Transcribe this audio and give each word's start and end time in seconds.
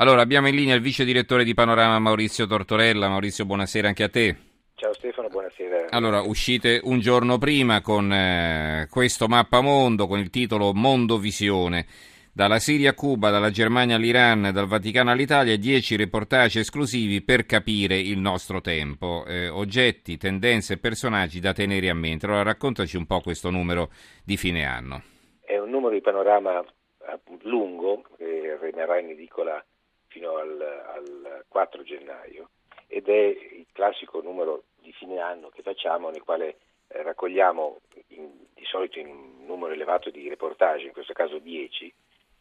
Allora, 0.00 0.22
abbiamo 0.22 0.46
in 0.46 0.54
linea 0.54 0.76
il 0.76 0.80
vice 0.80 1.04
direttore 1.04 1.42
di 1.42 1.54
Panorama 1.54 1.98
Maurizio 1.98 2.46
Tortorella. 2.46 3.08
Maurizio, 3.08 3.44
buonasera 3.44 3.88
anche 3.88 4.04
a 4.04 4.08
te. 4.08 4.36
Ciao 4.76 4.92
Stefano, 4.92 5.26
buonasera. 5.26 5.86
Allora, 5.90 6.20
uscite 6.20 6.80
un 6.84 7.00
giorno 7.00 7.36
prima 7.36 7.80
con 7.80 8.12
eh, 8.12 8.86
questo 8.88 9.26
mappamondo 9.26 10.06
con 10.06 10.20
il 10.20 10.30
titolo 10.30 10.72
Mondo 10.72 11.18
Visione. 11.18 11.84
Dalla 12.32 12.60
Siria 12.60 12.90
a 12.90 12.94
Cuba, 12.94 13.30
dalla 13.30 13.50
Germania 13.50 13.96
all'Iran, 13.96 14.50
dal 14.52 14.68
Vaticano 14.68 15.10
all'Italia, 15.10 15.56
10 15.56 15.96
reportage 15.96 16.60
esclusivi 16.60 17.20
per 17.20 17.44
capire 17.44 17.98
il 17.98 18.18
nostro 18.18 18.60
tempo. 18.60 19.24
Eh, 19.26 19.48
oggetti, 19.48 20.16
tendenze 20.16 20.74
e 20.74 20.78
personaggi 20.78 21.40
da 21.40 21.52
tenere 21.52 21.88
a 21.88 21.94
mente. 21.94 22.26
Allora, 22.26 22.44
raccontaci 22.44 22.96
un 22.96 23.06
po' 23.06 23.20
questo 23.20 23.50
numero 23.50 23.90
di 24.24 24.36
fine 24.36 24.64
anno. 24.64 25.02
È 25.40 25.58
un 25.58 25.70
numero 25.70 25.92
di 25.92 26.00
panorama 26.00 26.60
eh, 26.60 27.18
lungo, 27.42 28.04
che 28.16 28.56
rimarrà 28.62 29.00
in 29.00 29.08
edicola 29.08 29.60
fino 30.08 30.36
al, 30.36 30.60
al 30.60 31.44
4 31.48 31.82
gennaio 31.82 32.50
ed 32.86 33.08
è 33.08 33.26
il 33.26 33.66
classico 33.72 34.20
numero 34.20 34.64
di 34.80 34.92
fine 34.92 35.20
anno 35.20 35.50
che 35.50 35.62
facciamo 35.62 36.10
nel 36.10 36.22
quale 36.22 36.56
eh, 36.88 37.02
raccogliamo 37.02 37.80
in, 38.08 38.30
di 38.54 38.64
solito 38.64 38.98
in 38.98 39.08
un 39.08 39.44
numero 39.46 39.72
elevato 39.72 40.10
di 40.10 40.28
reportage, 40.28 40.86
in 40.86 40.92
questo 40.92 41.12
caso 41.12 41.38
10, 41.38 41.92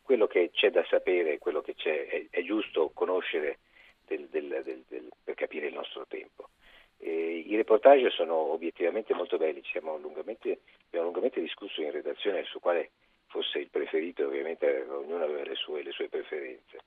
quello 0.02 0.26
che 0.26 0.52
c'è 0.52 0.72
da 0.72 0.86
sapere, 0.86 1.38
quello 1.38 1.62
che 1.62 1.76
c'è, 1.76 2.08
è, 2.08 2.26
è 2.30 2.42
giusto 2.44 2.92
conoscere 2.94 3.60
del, 4.06 4.28
del, 4.30 4.84
del, 4.88 5.10
per 5.22 5.36
capire 5.36 5.68
il 5.68 5.74
nostro 5.74 6.06
tempo. 6.08 6.50
E 6.98 7.44
I 7.46 7.56
reportage 7.58 8.10
sono 8.10 8.36
obiettivamente 8.36 9.14
molto 9.14 9.38
belli, 9.38 9.62
lungamente, 9.82 10.62
abbiamo 10.88 11.06
lungamente 11.06 11.42
discusso 11.42 11.82
in 11.82 11.92
redazione 11.92 12.46
su 12.46 12.60
quale 12.60 12.92
fosse 13.28 13.60
il 13.60 13.70
preferito, 13.70 14.26
ovviamente 14.26 14.86
ognuno 14.90 15.26
aveva 15.26 15.44
le 15.44 15.56
sue, 15.56 15.84
le 15.84 15.92
sue 15.92 16.08
preferenze 16.08 16.80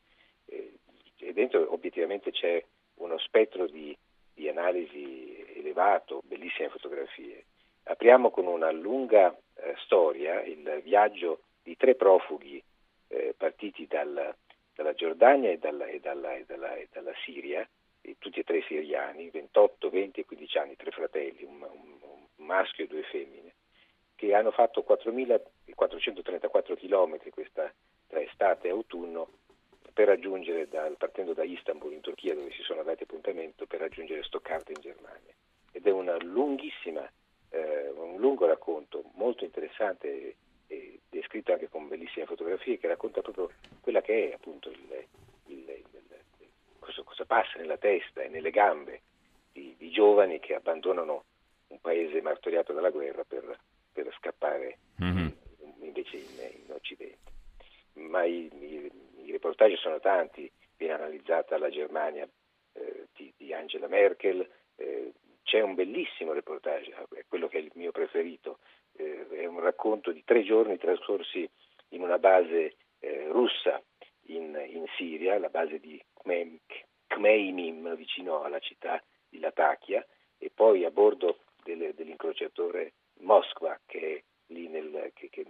e 0.50 1.32
dentro 1.32 1.72
obiettivamente 1.72 2.30
c'è 2.32 2.62
uno 2.96 3.18
spettro 3.18 3.66
di, 3.66 3.96
di 4.34 4.48
analisi 4.48 5.44
elevato, 5.56 6.20
bellissime 6.24 6.68
fotografie. 6.68 7.44
Apriamo 7.84 8.30
con 8.30 8.46
una 8.46 8.70
lunga 8.70 9.36
eh, 9.54 9.74
storia, 9.84 10.42
il 10.42 10.80
viaggio 10.82 11.42
di 11.62 11.76
tre 11.76 11.94
profughi 11.94 12.62
eh, 13.08 13.34
partiti 13.36 13.86
dal, 13.86 14.34
dalla 14.74 14.94
Giordania 14.94 15.50
e 15.50 15.58
dalla, 15.58 15.86
e 15.86 16.00
dalla, 16.00 16.34
e 16.34 16.44
dalla, 16.46 16.74
e 16.76 16.88
dalla 16.90 17.12
Siria, 17.24 17.68
tutti 18.18 18.40
e 18.40 18.44
tre 18.44 18.62
siriani, 18.62 19.30
28, 19.30 19.88
20 19.88 20.20
e 20.20 20.24
15 20.24 20.58
anni, 20.58 20.76
tre 20.76 20.90
fratelli, 20.90 21.44
un, 21.44 21.62
un, 21.62 21.98
un 22.02 22.46
maschio 22.46 22.84
e 22.84 22.88
due 22.88 23.02
femmine, 23.04 23.54
che 24.16 24.34
hanno 24.34 24.50
fatto 24.50 24.84
4.434 24.86 26.76
km 26.76 27.18
questa, 27.30 27.72
tra 28.06 28.20
estate 28.20 28.68
e 28.68 28.70
autunno 28.70 29.28
per 29.92 30.06
raggiungere, 30.06 30.68
dal, 30.68 30.96
partendo 30.96 31.32
da 31.32 31.44
Istanbul 31.44 31.92
in 31.92 32.00
Turchia 32.00 32.34
dove 32.34 32.50
si 32.52 32.62
sono 32.62 32.82
dati 32.82 33.02
appuntamento, 33.02 33.66
per 33.66 33.80
raggiungere 33.80 34.22
Stoccarda 34.22 34.72
in 34.72 34.80
Germania. 34.80 35.34
Ed 35.72 35.86
è 35.86 35.90
una 35.90 36.16
lunghissima, 36.16 37.08
eh, 37.50 37.90
un 37.90 38.18
lungo 38.18 38.46
racconto 38.46 39.04
molto 39.14 39.44
interessante 39.44 40.36
e, 40.66 41.00
descritto 41.08 41.52
anche 41.52 41.68
con 41.68 41.88
bellissime 41.88 42.26
fotografie 42.26 42.78
che 42.78 42.86
racconta 42.86 43.20
proprio 43.20 43.50
quella 43.80 44.00
che 44.00 44.30
è 44.30 44.34
appunto 44.34 44.70
il, 44.70 45.06
il, 45.46 45.68
il, 45.68 46.18
cosa, 46.78 47.02
cosa, 47.02 47.24
passa 47.24 47.58
nella 47.58 47.76
testa 47.76 48.22
e 48.22 48.28
nelle 48.28 48.50
gambe 48.50 49.02
di, 49.52 49.74
di, 49.76 49.90
giovani 49.90 50.38
che 50.38 50.54
abbandonano 50.54 51.24
un 51.68 51.80
paese 51.80 52.22
martoriato 52.22 52.72
dalla 52.72 52.90
guerra 52.90 53.24
per, 53.24 53.58
per 53.92 54.14
scappare 54.18 54.78
mm-hmm. 55.02 55.28
invece 55.80 56.16
in, 56.16 56.62
in 56.64 56.72
Occidente. 56.72 57.18
Ma 57.94 58.24
i 58.24 58.48
reportage 59.60 59.76
sono 59.76 60.00
tanti, 60.00 60.50
viene 60.76 60.94
analizzata 60.94 61.58
la 61.58 61.68
Germania 61.68 62.26
eh, 62.72 63.08
di, 63.14 63.32
di, 63.36 63.52
Angela 63.52 63.88
Merkel, 63.88 64.48
eh, 64.76 65.12
c'è 65.42 65.60
un 65.60 65.74
bellissimo 65.74 66.32
reportage, 66.32 66.94
è 67.14 67.24
quello 67.28 67.48
che 67.48 67.58
è 67.58 67.60
il 67.60 67.70
mio 67.74 67.90
preferito, 67.90 68.60
eh, 68.96 69.26
è 69.28 69.44
un 69.44 69.60
racconto 69.60 70.12
di 70.12 70.24
tre 70.24 70.42
giorni 70.44 70.78
trascorsi 70.78 71.48
in 71.88 72.02
una 72.02 72.18
base 72.18 72.76
eh, 73.00 73.26
russa 73.28 73.82
in, 74.28 74.58
in, 74.68 74.86
Siria, 74.96 75.38
la 75.38 75.48
base 75.48 75.78
di 75.78 76.02
Kmeimim, 77.06 77.94
vicino 77.96 78.42
alla 78.42 78.60
città 78.60 79.02
di 79.28 79.40
Latakia, 79.40 80.06
e 80.38 80.50
poi 80.54 80.84
a 80.84 80.90
bordo 80.90 81.40
del, 81.64 81.92
dell'incrociatore 81.94 82.92
Moskva, 83.20 83.78
che 83.84 83.98
è 83.98 84.22
lì 84.54 84.68
nel, 84.68 85.10
che, 85.14 85.28
che 85.28 85.44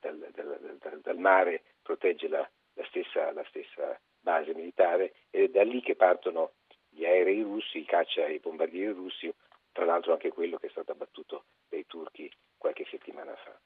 dal, 0.00 0.18
dal, 0.32 0.78
dal, 0.78 1.00
dal, 1.00 1.18
mare 1.18 1.62
protegge 1.82 2.28
la, 2.28 2.48
la 2.78 2.84
stessa, 2.86 3.32
la 3.32 3.44
stessa 3.48 4.00
base 4.20 4.54
militare 4.54 5.14
ed 5.30 5.42
è 5.42 5.48
da 5.50 5.64
lì 5.64 5.80
che 5.82 5.96
partono 5.96 6.52
gli 6.88 7.04
aerei 7.04 7.42
russi, 7.42 7.78
i 7.78 7.84
caccia 7.84 8.24
e 8.24 8.34
i 8.34 8.38
bombardieri 8.38 8.92
russi, 8.92 9.32
tra 9.72 9.84
l'altro 9.84 10.12
anche 10.12 10.30
quello 10.30 10.56
che 10.56 10.68
è 10.68 10.70
stato 10.70 10.92
abbattuto 10.92 11.44
dai 11.68 11.84
turchi 11.86 12.30
qualche 12.56 12.86
settimana 12.88 13.34
fa. 13.36 13.58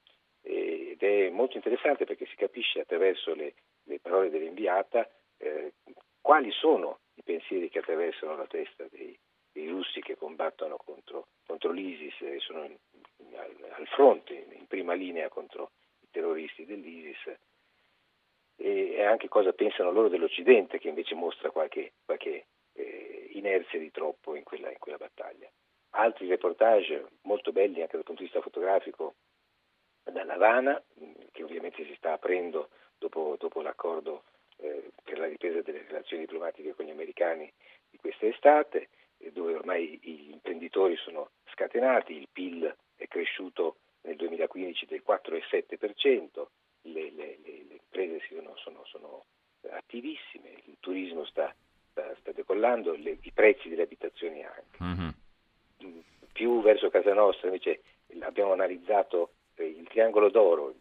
Ed 0.43 1.01
è 1.03 1.31
molto 1.31 1.57
interessante 1.57 2.05
perché 2.05 2.27
si 2.27 2.37
capisce 2.37 2.81
attraverso 2.81 3.35
le, 3.35 3.55
le 3.85 4.01
parole 4.01 4.31
dell'inviata 4.31 5.09
eh, 5.37 5.73
quali 6.21 6.51
sono 6.51 7.01
i 7.15 7.23
pensieri 7.23 7.69
che 7.69 7.79
attraversano 7.79 8.35
la 8.35 8.47
testa 8.47 8.87
dei, 8.91 9.17
dei 9.53 9.69
russi 9.69 10.01
che 10.01 10.17
combattono 10.17 10.77
contro, 10.77 11.29
contro 11.47 11.71
l'ISIS 11.71 12.21
e 12.23 12.41
sono 12.41 12.65
in, 12.65 12.77
in, 13.19 13.37
al 13.37 13.87
fronte, 13.89 14.35
in 14.35 14.67
prima 14.67 14.95
linea 14.95 15.29
contro 15.29 15.71
i 16.01 16.09
terroristi 16.11 16.65
dell'ISIS 16.65 17.39
e 18.63 19.03
anche 19.03 19.29
cosa 19.29 19.53
pensano 19.53 19.91
loro 19.91 20.09
dell'Occidente 20.09 20.79
che 20.79 20.89
invece 20.89 21.17
mostra 21.17 21.51
qualche, 21.51 21.95
qualche 22.05 22.47
eh, 22.75 23.31
inerzia 23.33 23.79
di 23.81 23.91
troppo 23.91 24.37
in 24.37 24.45
quella, 24.45 24.71
in 24.71 24.79
quella, 24.79 24.99
battaglia. 24.99 25.51
Altri 25.95 26.29
reportage 26.29 27.07
molto 27.23 27.51
belli 27.51 27.81
anche 27.81 27.97
dal 27.97 28.05
punto 28.05 28.23
di 28.23 28.29
vista 28.29 28.41
fotografico 28.41 29.15
dall'Havana, 30.05 30.81
che 31.33 31.43
ovviamente 31.43 31.85
si 31.85 31.95
sta 31.97 32.13
aprendo 32.13 32.71
dopo, 32.99 33.37
dopo 33.39 33.63
l'accordo 33.63 34.25
eh, 34.59 34.91
per 35.03 35.19
la 35.19 35.27
ripresa 35.27 35.61
delle 35.63 35.85
relazioni 35.89 36.23
diplomatiche 36.23 36.75
con 36.75 36.85
gli 36.85 36.91
americani 36.91 37.53
di 37.91 37.99
questa 37.99 38.27
estate, 38.27 38.89
dove 39.33 39.55
ormai 39.55 39.99
gli 40.01 40.31
imprenditori 40.31 40.97
sono 40.97 41.31
scatenati, 41.53 42.15
il 42.15 42.29
PIL 42.33 42.75
è 42.97 43.07
cresciuto 43.09 43.77
nel 44.03 44.17
2015 44.17 44.87
del 44.87 45.03
4,7%, 45.07 45.07
le, 45.13 45.31
le, 45.31 45.71
le, 45.79 46.41
le 46.41 46.62
imprese 47.93 48.25
sono, 48.29 48.57
sono, 48.57 48.83
sono, 48.87 49.25
attivissime, 49.71 50.51
il 50.65 50.77
turismo 50.81 51.25
sta, 51.27 51.55
sta, 51.91 52.15
sta 52.19 52.33
decollando, 52.33 52.95
i 52.95 53.31
prezzi 53.33 53.69
delle 53.69 53.83
abitazioni 53.83 54.43
anche. 54.43 54.83
Mm-hmm. 54.83 55.99
Più 56.33 56.63
verso 56.63 56.89
casa 56.89 57.13
nostra 57.13 57.49
invece 57.49 57.83
abbiamo 58.21 58.53
analizzato 58.53 59.33
eh, 59.57 59.67
il 59.67 59.87
triangolo 59.89 60.31
d'oro, 60.31 60.75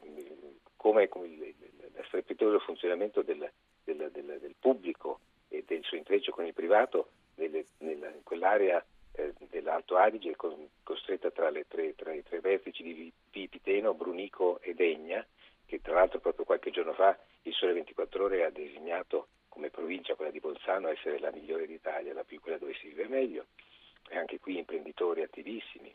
come, 0.77 1.09
come 1.09 1.27
il, 1.27 1.53
lo 1.93 2.03
strepitoso 2.05 2.59
funzionamento 2.59 3.21
del, 3.21 3.49
del, 3.83 4.09
del, 4.11 4.37
del, 4.39 4.55
pubblico 4.57 5.19
e 5.49 5.63
del 5.67 5.83
suo 5.83 5.97
intreccio 5.97 6.31
con 6.31 6.45
il 6.45 6.53
privato 6.53 7.09
nelle, 7.35 7.65
nella, 7.79 8.07
in 8.07 8.23
quell'area 8.23 8.83
eh, 9.13 9.33
dell'Alto 9.49 9.97
Adige 9.97 10.35
costretta 10.83 11.29
tra, 11.29 11.51
tre, 11.67 11.93
tra, 11.95 12.13
i 12.13 12.23
tre 12.23 12.39
vertici 12.39 12.81
di 12.81 13.11
Vipiteno, 13.31 13.93
Brunico 13.93 14.59
e 14.61 14.73
Degna 14.73 15.25
che 15.71 15.79
tra 15.79 15.93
l'altro 15.93 16.19
proprio 16.19 16.43
qualche 16.43 16.69
giorno 16.69 16.91
fa 16.91 17.17
il 17.43 17.53
Sole 17.53 17.71
24 17.71 18.25
Ore 18.25 18.43
ha 18.43 18.49
designato 18.49 19.29
come 19.47 19.69
provincia 19.69 20.15
quella 20.15 20.29
di 20.29 20.41
Bolzano 20.41 20.89
essere 20.89 21.17
la 21.17 21.31
migliore 21.31 21.65
d'Italia, 21.65 22.13
la 22.13 22.25
più 22.25 22.41
quella 22.41 22.57
dove 22.57 22.73
si 22.73 22.89
vive 22.89 23.07
meglio, 23.07 23.45
e 24.09 24.17
anche 24.17 24.37
qui 24.37 24.57
imprenditori 24.57 25.21
attivissimi 25.21 25.93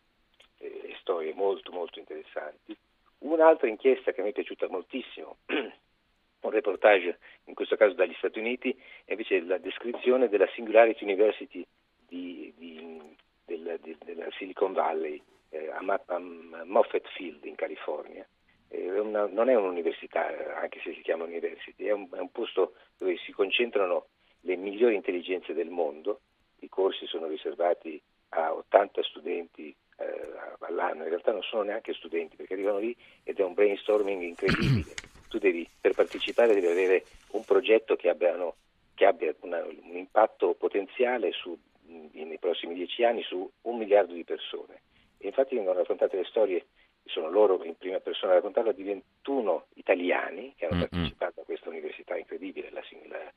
e 0.57 0.97
storie 1.01 1.35
molto 1.35 1.73
molto 1.73 1.99
interessanti. 1.99 2.75
Un'altra 3.19 3.69
inchiesta 3.69 4.13
che 4.13 4.23
mi 4.23 4.31
è 4.31 4.33
piaciuta 4.33 4.67
moltissimo, 4.71 5.37
un 5.45 6.51
reportage 6.51 7.19
in 7.45 7.53
questo 7.53 7.77
caso 7.77 7.93
dagli 7.93 8.15
Stati 8.17 8.39
Uniti, 8.39 8.75
è 9.05 9.11
invece 9.11 9.43
la 9.43 9.59
descrizione 9.59 10.31
della 10.31 10.49
Singularity 10.55 11.05
University 11.05 11.67
di, 11.99 12.51
di, 12.57 13.15
del, 13.45 13.79
di, 13.83 13.95
della 14.03 14.31
Silicon 14.39 14.73
Valley 14.73 15.23
eh, 15.51 15.69
a, 15.69 16.01
a 16.07 16.19
Moffett 16.19 17.07
Field 17.09 17.45
in 17.45 17.57
California 17.57 18.27
una, 18.71 19.27
non 19.27 19.49
è 19.49 19.55
un'università, 19.55 20.27
anche 20.61 20.81
se 20.83 20.93
si 20.93 21.01
chiama 21.03 21.25
university, 21.25 21.85
è 21.85 21.93
un, 21.93 22.09
è 22.13 22.19
un 22.19 22.31
posto 22.31 22.75
dove 22.99 23.17
si 23.19 23.33
concentrano 23.33 24.07
le 24.41 24.57
migliori 24.57 24.95
intelligenze 24.95 25.53
del 25.53 25.69
mondo, 25.69 26.21
i 26.61 26.69
corsi 26.69 27.07
sono 27.07 27.27
riservati 27.27 28.01
a 28.31 28.53
80 28.55 29.03
studenti 29.03 29.75
eh, 29.99 30.33
all'anno, 30.61 31.03
in 31.03 31.09
realtà 31.09 31.33
non 31.33 31.43
sono 31.43 31.63
neanche 31.63 31.95
studenti 31.95 32.37
perché 32.37 32.55
arrivano 32.55 32.79
lì 32.79 32.97
ed 33.23 33.39
è 33.39 33.43
un 33.43 33.55
brainstorming 33.55 34.23
incredibile. 34.23 34.95
Tu 35.29 35.39
devi, 35.39 35.69
per 35.81 35.93
partecipare 35.93 36.55
devi 36.55 36.69
avere 36.69 37.05
un 37.33 37.45
progetto 37.45 37.97
che, 37.97 38.09
abbiano, 38.09 38.55
che 38.95 39.07
abbia 39.07 39.35
una, 39.41 39.63
un 39.65 39.97
impatto 39.97 40.55
potenziale 40.55 41.33
su, 41.33 41.59
nei 41.83 42.39
prossimi 42.39 42.75
dieci 42.75 43.03
anni 43.03 43.23
su 43.23 43.51
un 43.63 43.77
miliardo 43.77 44.15
di 44.15 44.23
persone. 44.23 44.83
E 45.19 45.27
infatti 45.27 45.57
vengono 45.57 45.79
raccontate 45.79 46.17
le 46.17 46.25
storie 46.25 46.67
sono 47.07 47.31
loro 47.31 47.63
in 47.65 47.77
prima 47.77 47.99
persona 48.01 48.33
a 48.33 48.35
raccontarlo, 48.37 48.73
di 48.73 48.83
21 48.83 49.67
italiani 49.75 50.55
che 50.57 50.67
hanno 50.67 50.77
mm-hmm. 50.77 50.87
partecipato 50.89 51.41
a 51.41 51.45
questa 51.45 51.69
università 51.69 52.17
incredibile, 52.17 52.71
la, 52.71 52.83
la 53.09 53.33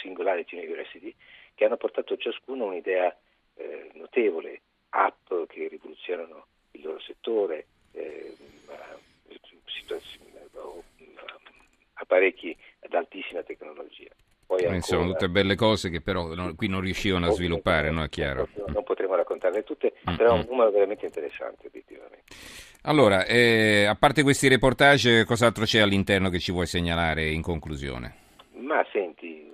Singularity 0.00 0.56
University, 0.56 1.14
che 1.54 1.64
hanno 1.64 1.76
portato 1.76 2.16
ciascuno 2.16 2.66
un'idea 2.66 3.14
eh, 3.56 3.90
notevole, 3.94 4.60
app 4.90 5.32
che 5.48 5.68
rivoluzionano 5.68 6.46
il 6.72 6.82
loro 6.82 7.00
settore, 7.00 7.66
eh, 7.92 8.34
apparecchi 12.04 12.56
ad 12.80 12.94
altissima 12.94 13.42
tecnologia. 13.42 14.10
Poi 14.46 14.60
ancora, 14.60 14.80
sono 14.80 15.06
tutte 15.06 15.28
belle 15.28 15.56
cose 15.56 15.88
che 15.88 16.00
però 16.00 16.34
no, 16.34 16.54
qui 16.54 16.68
non 16.68 16.80
riuscivano 16.80 17.26
a 17.26 17.30
sviluppare, 17.30 17.90
no? 17.90 18.04
È 18.04 18.08
chiaro. 18.08 18.48
Non 18.66 18.84
potremo 18.84 19.14
raccontarle 19.14 19.64
tutte, 19.64 19.94
mm-hmm. 20.06 20.16
però 20.16 20.34
è 20.34 20.38
un 20.38 20.46
numero 20.48 20.70
veramente 20.70 21.06
interessante, 21.06 21.66
obiettivamente. 21.66 21.93
Allora, 22.86 23.24
eh, 23.24 23.86
a 23.86 23.94
parte 23.94 24.22
questi 24.22 24.46
reportage, 24.46 25.24
cos'altro 25.24 25.64
c'è 25.64 25.80
all'interno 25.80 26.28
che 26.28 26.38
ci 26.38 26.52
vuoi 26.52 26.66
segnalare 26.66 27.30
in 27.30 27.40
conclusione? 27.40 28.14
Ma 28.56 28.86
senti, 28.92 29.50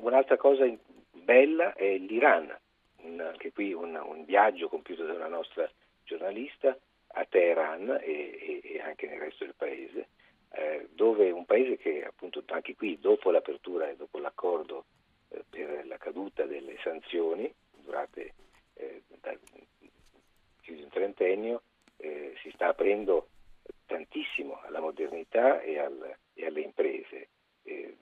un'altra 0.00 0.38
cosa 0.38 0.64
bella 1.10 1.74
è 1.74 1.98
l'Iran, 1.98 2.50
anche 3.18 3.52
qui 3.52 3.74
un, 3.74 3.94
un 4.02 4.24
viaggio 4.24 4.70
compiuto 4.70 5.04
da 5.04 5.12
una 5.12 5.28
nostra 5.28 5.70
giornalista 6.04 6.74
a 7.08 7.26
Teheran 7.28 7.90
e, 8.00 8.38
e, 8.40 8.60
e 8.64 8.80
anche 8.80 9.06
nel 9.06 9.20
resto 9.20 9.44
del 9.44 9.54
paese, 9.54 10.08
eh, 10.52 10.88
dove 10.94 11.30
un 11.30 11.44
paese 11.44 11.76
che 11.76 12.06
appunto 12.06 12.42
anche 12.46 12.74
qui 12.74 12.98
dopo 12.98 13.30
l'apertura 13.30 13.90
e 13.90 13.96
dopo 13.96 14.18
l'accordo 14.18 14.86
eh, 15.28 15.44
per 15.46 15.84
la 15.86 15.98
caduta 15.98 16.44
delle 16.44 16.78
sanzioni 16.82 17.52
durate 17.82 18.32
eh, 18.76 19.02
da 19.20 19.36
più 20.62 20.74
di 20.74 20.82
un 20.82 20.88
trentennio 20.88 21.60
eh, 22.02 22.34
si 22.42 22.50
sta 22.54 22.68
aprendo 22.68 23.28
tantissimo 23.86 24.60
alla 24.62 24.80
modernità 25.42 25.60
e, 25.60 25.78
al, 25.78 26.16
e 26.34 26.46
alle 26.46 26.60
imprese. 26.60 27.28
Eh, 27.64 27.96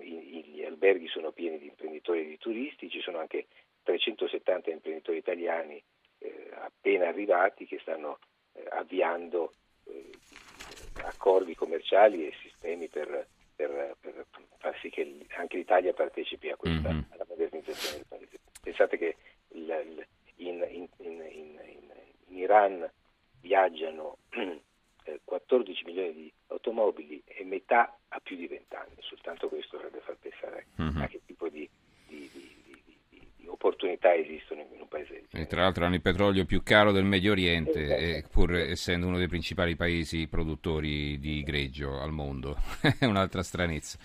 gli 0.00 0.64
alberghi 0.64 1.08
sono 1.08 1.32
pieni 1.32 1.58
di 1.58 1.66
imprenditori 1.66 2.20
e 2.20 2.28
di 2.28 2.38
turisti, 2.38 2.90
ci 2.90 3.00
sono 3.00 3.18
anche 3.18 3.46
370 3.82 4.70
imprenditori 4.70 5.18
italiani 5.18 5.82
eh, 6.18 6.50
appena 6.54 7.08
arrivati 7.08 7.66
che 7.66 7.78
stanno 7.80 8.18
avviando 8.70 9.52
accordi 11.04 11.54
commerciali 11.54 12.26
e 12.26 12.34
sistemi 12.42 12.88
per, 12.88 13.28
per, 13.54 13.96
per, 14.00 14.26
far 14.58 14.76
sì 14.80 14.90
che 14.90 15.26
anche 15.36 15.56
l'Italia 15.56 15.92
partecipi 15.92 16.50
a 16.50 16.56
questa, 16.56 16.90
mm-hmm. 16.90 17.02
alla 17.10 17.26
modernizzazione 17.28 17.96
del 17.96 18.06
paese. 18.08 18.40
Pensate 18.60 18.98
che 18.98 19.16
il, 19.50 20.06
il, 20.36 20.48
in, 20.48 20.66
in, 20.70 20.88
in, 20.98 21.60
in, 21.62 22.36
Iran 22.36 22.90
viaggiano 23.40 24.18
14 25.24 25.82
eh, 25.82 25.86
milioni 25.86 26.12
di 26.12 26.32
automobili 26.68 27.22
e 27.24 27.44
metà 27.44 27.96
ha 28.08 28.20
più 28.20 28.36
di 28.36 28.46
20 28.46 28.74
anni, 28.74 28.94
soltanto 29.00 29.48
questo 29.48 29.76
dovrebbe 29.76 30.00
far 30.00 30.16
pensare 30.16 30.66
mm-hmm. 30.80 31.02
a 31.02 31.06
che 31.06 31.20
tipo 31.24 31.48
di, 31.48 31.68
di, 32.06 32.30
di, 32.32 33.28
di 33.36 33.46
opportunità 33.98 34.14
esistono 34.14 34.60
in 34.72 34.80
un 34.80 34.88
paese 34.88 35.24
e 35.30 35.46
tra 35.46 35.62
l'altro 35.62 35.84
hanno 35.84 35.96
il 35.96 36.00
petrolio 36.00 36.44
più 36.44 36.62
caro 36.62 36.92
del 36.92 37.04
Medio 37.04 37.32
Oriente, 37.32 37.96
esatto. 37.96 38.28
pur 38.30 38.54
essendo 38.54 39.06
uno 39.06 39.18
dei 39.18 39.28
principali 39.28 39.76
paesi 39.76 40.26
produttori 40.28 41.18
di 41.18 41.42
greggio 41.42 42.00
al 42.00 42.12
mondo. 42.12 42.56
È 42.98 43.04
un'altra 43.04 43.42
stranezza. 43.42 43.98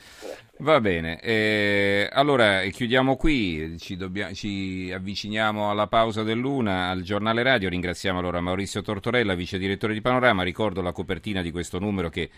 Va 0.57 0.79
bene, 0.81 1.19
eh, 1.21 2.09
allora 2.11 2.61
chiudiamo 2.63 3.15
qui, 3.15 3.77
ci, 3.79 3.95
dobbiamo, 3.95 4.33
ci, 4.33 4.91
avviciniamo 4.93 5.69
alla 5.69 5.87
pausa 5.87 6.23
dell'una, 6.23 6.89
al 6.89 7.01
giornale 7.01 7.43
radio. 7.43 7.69
Ringraziamo 7.69 8.19
allora 8.19 8.41
Maurizio 8.41 8.81
Tortorella, 8.81 9.35
vice 9.35 9.57
direttore 9.57 9.93
di 9.93 10.01
Panorama. 10.01 10.43
Ricordo 10.43 10.81
la 10.81 10.91
copertina 10.91 11.41
di 11.41 11.51
questo 11.51 11.79
numero 11.79 12.09
che 12.09 12.29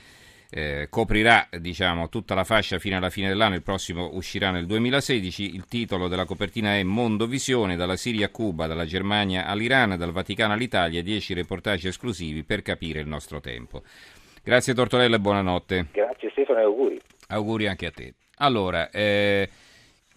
eh, 0.49 0.87
coprirà 0.89 1.47
diciamo, 1.59 2.09
tutta 2.09 2.35
la 2.35 2.43
fascia 2.43 2.79
fino 2.79 2.97
alla 2.97 3.09
fine 3.09 3.27
dell'anno, 3.27 3.55
il 3.55 3.63
prossimo 3.63 4.11
uscirà 4.13 4.51
nel 4.51 4.65
2016, 4.65 5.55
il 5.55 5.65
titolo 5.65 6.07
della 6.07 6.25
copertina 6.25 6.75
è 6.75 6.83
Mondo 6.83 7.27
Visione, 7.27 7.75
dalla 7.75 7.95
Siria 7.95 8.27
a 8.27 8.29
Cuba, 8.29 8.67
dalla 8.67 8.85
Germania 8.85 9.45
all'Iran, 9.45 9.97
dal 9.97 10.11
Vaticano 10.11 10.53
all'Italia, 10.53 11.01
10 11.01 11.33
reportage 11.33 11.89
esclusivi 11.89 12.43
per 12.43 12.61
capire 12.61 12.99
il 12.99 13.07
nostro 13.07 13.39
tempo. 13.39 13.83
Grazie 14.43 14.73
Tortorella 14.73 15.15
e 15.15 15.19
buonanotte. 15.19 15.87
Grazie 15.91 16.29
Stefano 16.29 16.59
e 16.59 16.63
auguri. 16.63 17.01
Auguri 17.29 17.67
anche 17.67 17.87
a 17.87 17.91
te. 17.91 18.13
Allora, 18.37 18.89
eh, 18.89 19.49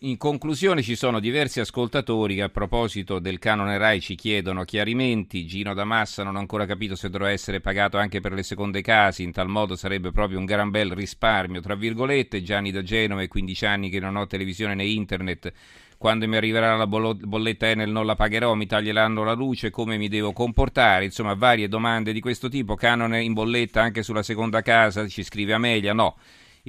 in 0.03 0.17
conclusione 0.17 0.81
ci 0.81 0.95
sono 0.95 1.19
diversi 1.19 1.59
ascoltatori 1.59 2.37
che 2.37 2.43
a 2.43 2.49
proposito 2.49 3.19
del 3.19 3.41
canone 3.41 3.79
RAI 3.79 4.01
ci 4.01 4.15
chiedono 4.15 4.63
chiarimenti. 4.63 5.45
Gino 5.45 5.75
da 5.75 5.83
Massa 5.83 6.23
non 6.23 6.37
ha 6.37 6.39
ancora 6.39 6.67
capito 6.67 6.95
se 6.95 7.11
dovrà 7.11 7.31
essere 7.31 7.61
pagato 7.61 7.99
anche 7.99 8.21
per 8.21 8.33
le 8.33 8.45
seconde 8.45 8.81
case, 8.81 9.25
in 9.25 9.33
tal 9.33 9.49
modo 9.49 9.75
sarebbe 9.75 10.13
proprio 10.13 10.39
un 10.39 10.45
gran 10.45 10.71
bel 10.71 10.93
risparmio, 10.93 11.61
tra 11.61 11.75
virgolette. 11.75 12.45
Gianni 12.45 12.71
da 12.71 12.85
Genova, 12.85 13.27
15 13.27 13.67
anni 13.67 13.91
che 13.91 13.99
non 13.99 14.15
ho 14.15 14.29
televisione 14.29 14.77
né 14.77 14.85
internet, 14.85 15.53
quando 15.99 16.29
mi 16.29 16.37
arriverà 16.37 16.77
la 16.77 16.87
bolletta 16.87 17.69
Enel 17.69 17.91
non 17.91 18.07
la 18.07 18.15
pagherò, 18.15 18.55
mi 18.55 18.67
taglieranno 18.67 19.25
la 19.25 19.33
luce, 19.33 19.71
come 19.71 19.97
mi 19.97 20.07
devo 20.07 20.33
comportare? 20.33 21.07
Insomma, 21.07 21.35
varie 21.35 21.67
domande 21.67 22.13
di 22.13 22.21
questo 22.21 22.49
tipo. 22.49 22.77
Canone 22.77 23.21
in 23.21 23.33
bolletta 23.33 23.83
anche 23.83 24.05
sulla 24.05 24.23
seconda 24.23 24.63
casa, 24.63 25.09
ci 25.09 25.25
scrive 25.25 25.55
Amelia, 25.55 25.93
no 25.93 26.17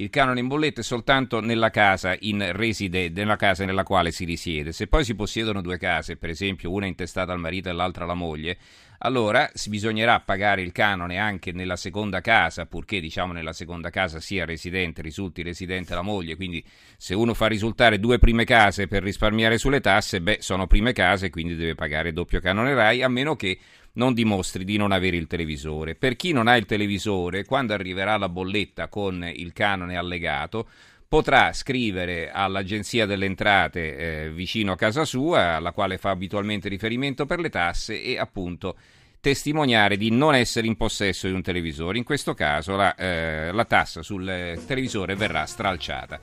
il 0.00 0.08
canone 0.08 0.40
in 0.40 0.48
bolletta 0.48 0.80
è 0.80 0.84
soltanto 0.84 1.40
nella 1.40 1.68
casa, 1.68 2.16
in 2.20 2.52
reside, 2.52 3.10
nella 3.10 3.36
casa 3.36 3.66
nella 3.66 3.82
quale 3.82 4.10
si 4.12 4.24
risiede. 4.24 4.72
Se 4.72 4.86
poi 4.86 5.04
si 5.04 5.14
possiedono 5.14 5.60
due 5.60 5.76
case, 5.76 6.16
per 6.16 6.30
esempio 6.30 6.70
una 6.70 6.86
intestata 6.86 7.32
al 7.32 7.38
marito 7.38 7.68
e 7.68 7.72
l'altra 7.72 8.04
alla 8.04 8.14
moglie, 8.14 8.56
allora 9.02 9.50
bisognerà 9.66 10.20
pagare 10.20 10.62
il 10.62 10.72
canone 10.72 11.18
anche 11.18 11.52
nella 11.52 11.76
seconda 11.76 12.20
casa, 12.20 12.66
purché 12.66 13.00
diciamo 13.00 13.32
nella 13.32 13.52
seconda 13.52 13.90
casa 13.90 14.20
sia 14.20 14.44
residente, 14.44 15.00
risulti 15.00 15.42
residente 15.42 15.94
la 15.94 16.02
moglie, 16.02 16.36
quindi 16.36 16.62
se 16.96 17.14
uno 17.14 17.32
fa 17.32 17.46
risultare 17.46 17.98
due 17.98 18.18
prime 18.18 18.44
case 18.44 18.88
per 18.88 19.02
risparmiare 19.02 19.56
sulle 19.56 19.80
tasse, 19.80 20.20
beh, 20.20 20.38
sono 20.40 20.66
prime 20.66 20.92
case, 20.92 21.30
quindi 21.30 21.56
deve 21.56 21.74
pagare 21.74 22.12
doppio 22.12 22.40
canone 22.40 22.74
RAI, 22.74 23.02
a 23.02 23.08
meno 23.08 23.36
che 23.36 23.58
non 23.92 24.12
dimostri 24.12 24.64
di 24.64 24.76
non 24.76 24.92
avere 24.92 25.16
il 25.16 25.26
televisore. 25.26 25.94
Per 25.94 26.16
chi 26.16 26.32
non 26.32 26.46
ha 26.46 26.56
il 26.56 26.66
televisore, 26.66 27.44
quando 27.44 27.72
arriverà 27.72 28.16
la 28.18 28.28
bolletta 28.28 28.88
con 28.88 29.28
il 29.34 29.52
canone 29.52 29.96
allegato, 29.96 30.68
potrà 31.10 31.52
scrivere 31.52 32.30
all'Agenzia 32.30 33.04
delle 33.04 33.26
Entrate 33.26 33.96
eh, 33.96 34.30
vicino 34.30 34.70
a 34.70 34.76
casa 34.76 35.04
sua, 35.04 35.56
alla 35.56 35.72
quale 35.72 35.98
fa 35.98 36.10
abitualmente 36.10 36.68
riferimento 36.68 37.26
per 37.26 37.40
le 37.40 37.48
tasse, 37.48 38.00
e 38.00 38.16
appunto 38.16 38.76
testimoniare 39.18 39.96
di 39.96 40.12
non 40.12 40.36
essere 40.36 40.68
in 40.68 40.76
possesso 40.76 41.26
di 41.26 41.32
un 41.32 41.42
televisore. 41.42 41.98
In 41.98 42.04
questo 42.04 42.32
caso 42.34 42.76
la, 42.76 42.94
eh, 42.94 43.50
la 43.50 43.64
tassa 43.64 44.04
sul 44.04 44.62
televisore 44.68 45.16
verrà 45.16 45.46
stralciata. 45.46 46.20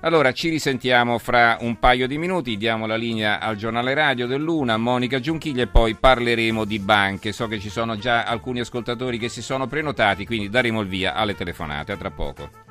Allora 0.00 0.30
ci 0.32 0.50
risentiamo 0.50 1.16
fra 1.16 1.56
un 1.60 1.78
paio 1.78 2.06
di 2.06 2.18
minuti, 2.18 2.58
diamo 2.58 2.84
la 2.84 2.96
linea 2.96 3.40
al 3.40 3.56
giornale 3.56 3.94
radio 3.94 4.26
dell'Una, 4.26 4.76
Monica 4.76 5.18
Giunchiglia 5.18 5.62
e 5.62 5.68
poi 5.68 5.94
parleremo 5.94 6.66
di 6.66 6.78
banche. 6.78 7.32
So 7.32 7.48
che 7.48 7.58
ci 7.58 7.70
sono 7.70 7.96
già 7.96 8.24
alcuni 8.24 8.60
ascoltatori 8.60 9.16
che 9.16 9.30
si 9.30 9.40
sono 9.40 9.66
prenotati, 9.66 10.26
quindi 10.26 10.50
daremo 10.50 10.82
il 10.82 10.88
via 10.88 11.14
alle 11.14 11.34
telefonate. 11.34 11.92
A 11.92 11.96
tra 11.96 12.10
poco. 12.10 12.65